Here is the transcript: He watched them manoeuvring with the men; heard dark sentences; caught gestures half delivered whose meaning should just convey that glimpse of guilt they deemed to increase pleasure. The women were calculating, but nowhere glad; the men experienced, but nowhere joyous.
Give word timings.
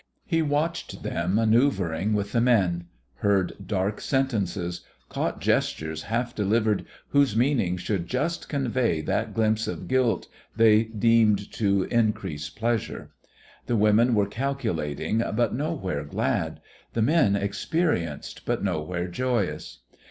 He 0.25 0.41
watched 0.41 1.03
them 1.03 1.35
manoeuvring 1.35 2.13
with 2.13 2.31
the 2.31 2.41
men; 2.41 2.87
heard 3.17 3.53
dark 3.63 4.01
sentences; 4.01 4.81
caught 5.09 5.39
gestures 5.39 6.01
half 6.01 6.33
delivered 6.33 6.85
whose 7.09 7.35
meaning 7.35 7.77
should 7.77 8.07
just 8.07 8.49
convey 8.49 9.01
that 9.01 9.35
glimpse 9.35 9.67
of 9.67 9.87
guilt 9.87 10.27
they 10.55 10.85
deemed 10.85 11.51
to 11.51 11.83
increase 11.83 12.49
pleasure. 12.49 13.11
The 13.67 13.77
women 13.77 14.15
were 14.15 14.25
calculating, 14.25 15.21
but 15.35 15.53
nowhere 15.53 16.03
glad; 16.03 16.61
the 16.93 17.03
men 17.03 17.35
experienced, 17.35 18.43
but 18.43 18.63
nowhere 18.63 19.07
joyous. 19.07 19.81